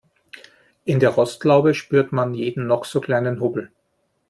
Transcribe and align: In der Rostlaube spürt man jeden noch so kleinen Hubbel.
In 0.85 0.99
der 0.99 1.11
Rostlaube 1.11 1.75
spürt 1.75 2.11
man 2.11 2.33
jeden 2.33 2.65
noch 2.65 2.85
so 2.85 2.99
kleinen 3.01 3.39
Hubbel. 3.39 3.71